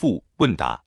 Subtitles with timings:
[0.00, 0.82] 复问答。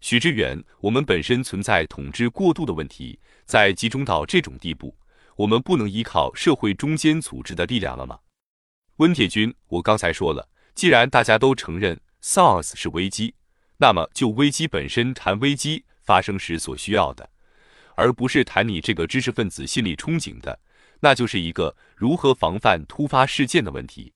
[0.00, 4.92] 许知远，我们本身存在统治过度的问题，在集中到这种地步，
[5.36, 8.18] 我们不能依靠社会中间组织的力量了吗？
[8.96, 13.36] 温铁军，我刚才说了，既然大家都承认 SARS 是危机，
[13.76, 17.30] 那么就危机本身谈危机发生时所需要的，
[17.94, 20.58] 而不是谈你这个知识分子心里憧憬的，
[20.98, 24.12] 那就是一个如何防范突发事件的问题。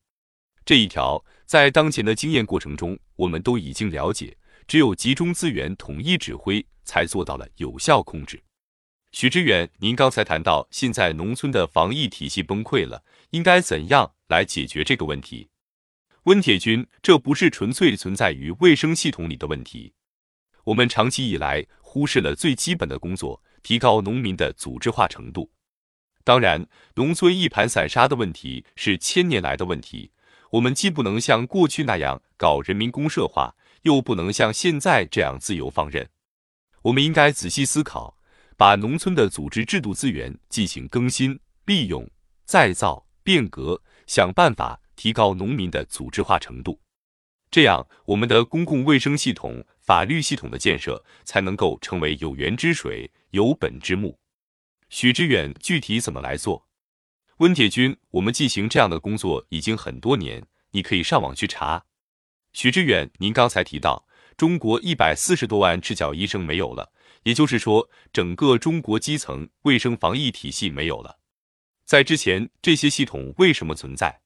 [0.65, 4.37] 这一条在当前的经验过程中，我们都已经了解。
[4.67, 8.43] 只有集中资源、统一指挥，才做到了有效控制。
[9.13, 15.51] 许知远，您刚才谈到，现在农村的防疫体系崩溃了，应该怎样来解决这个问题？
[16.23, 19.93] 温铁军，这不是纯粹存在于卫生系统里的问题。
[20.65, 25.51] 我们长期以来忽视了最基本的工作，提高农民的组织化程度。
[26.25, 30.11] 当然，农村一盘散沙的问题是千年来的问题，
[30.55, 33.55] 我们既不能像过去那样搞人民公社化。
[33.85, 36.09] 又不能像现在这样自由放任，
[36.81, 38.17] 我们应该仔细思考，
[38.57, 42.11] 把农村的组织制度资源进行更新、利用、
[42.47, 46.81] 再造、变革，想办法提高农民的组织化程度。
[47.51, 54.19] 这样，我们的公共卫生系统、法律系统的建设才能够成为有源之水、有本之木。
[54.89, 56.67] 许知远，具体怎么来做？
[57.39, 61.85] 温铁军，我们进行这样的工作已经很多年，你可以上网去查。
[62.53, 66.93] 许志远，您刚才提到中国一百四十多万赤脚医生没有了，
[67.25, 71.19] 也就是说，整个中国基层卫生防疫体系没有了。
[71.85, 74.21] 在之前，这些系统为什么存在？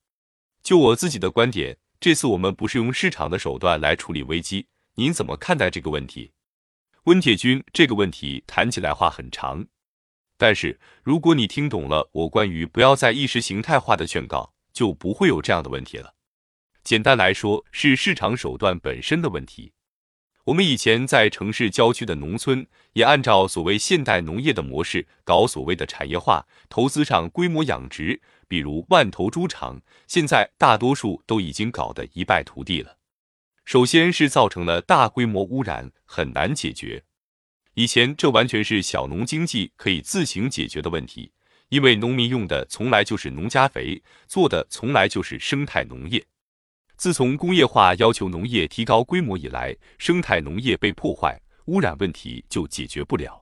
[0.62, 6.32] 就我自己的观点，这次我们不是用市场的手段来处理危机，您怎么看待这个问题？
[7.04, 9.66] 温铁军，这个问题谈起来话很长，
[10.38, 16.14] 但是如果你听懂了我关于不要再意识形态化的劝告，就不会有这样的问题了。
[16.84, 19.72] 简单来说，是市场手段本身的问题。
[20.44, 32.96] 我们以前在城市郊区的农村，也按照所谓现代农业的模式搞所谓的产业化，投资上规模养殖，比如万头猪场，现在大多数都已经搞得一败涂地了。
[33.66, 37.04] 首先是造成了大规模污染，很难解决。
[37.78, 41.30] 以前这完全是小农经济可以自行解决的问题，
[41.68, 46.20] 因为农民用的从来就是农家肥，做的从来就是生态农业。
[46.96, 53.40] 自从工业化要求农业提高规模以来，生态农业被破坏，污染问题就解决不了。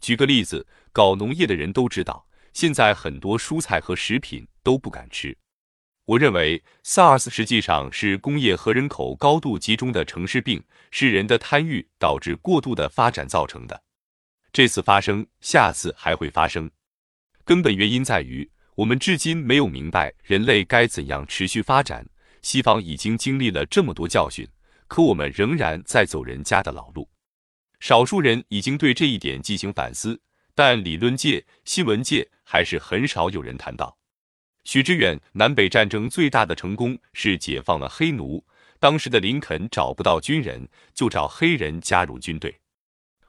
[0.00, 5.36] 举个例子，搞农业的人都知道，现在很多蔬菜和食品都不敢吃。
[6.08, 13.82] 我认为，SARS 实际上是工业和人口高度集中的城市病，是人的贪欲导致过度的发展造成的。
[14.50, 16.70] 这次发生，下次还会发生。
[17.44, 22.08] 根本原因在于，我们至今没有明白人类该怎样持续发展。
[22.40, 24.48] 西方已经经历了这么多教训，
[24.86, 27.06] 可我们仍然在走人家的老路。
[27.80, 30.18] 少数人已经对这一点进行反思，
[30.54, 33.97] 但理论界、新闻界还是很少有人谈到。
[34.68, 38.44] 许知远，南北战争最大的成功是解放了黑奴。
[38.78, 42.54] 当时的林肯找不到军人，就找黑人加入军队。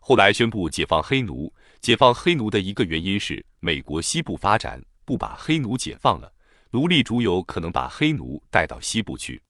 [0.01, 6.29] 后来宣布解放黑奴，解放黑奴的一个原因是美国西部发展，不把黑奴解放了。
[6.72, 9.41] 奴隶主有可能把黑奴带到西部去。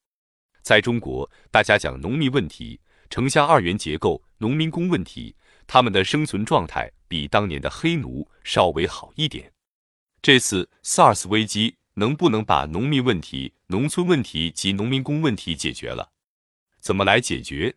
[0.62, 2.80] 在中国，大家讲农民问题、
[3.10, 5.36] 城乡二元结构、农民工问题，
[5.66, 9.52] 他们的生存状态比当年的黑奴稍微好一点。
[10.22, 16.12] 这次 SARS 危机能不能把农民问题、农村问题及农民工问题解决了？
[16.80, 17.76] 怎么来解决？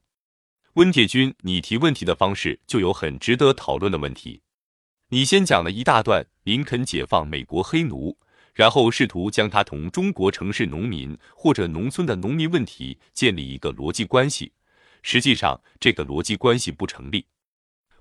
[0.74, 4.40] 温铁军，你提问题的方式就有很值得讨论的问题。
[5.08, 8.16] 你先讲了一大段林肯解放美国黑奴。
[8.54, 14.52] 然后试图将它同中国城市农民或者农村的农民问题建立一个逻辑关系，
[15.02, 17.24] 实际上这个逻辑关系不成立。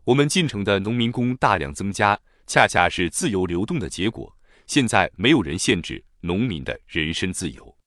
[0.03, 4.35] 我们进城的农民工大量增加，恰恰是自由流动的结果。
[4.67, 7.77] 现在没有人限制农民的人身自由，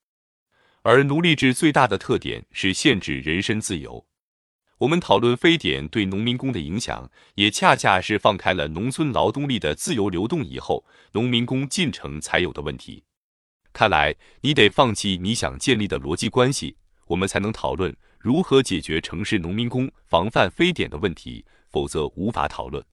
[0.82, 4.06] 而奴隶制最大的特点是限制人身自由。
[4.78, 13.04] 我们讨论非典对农民工的影响，也恰恰是放开了农村劳动力的自由流动以后，农民工进城才有的问题。
[13.72, 16.76] 看来你得放弃你想建立的逻辑关系，
[17.06, 22.84] 我们才能讨论如何解决城市农民工防范非典的问题，否则无法讨论。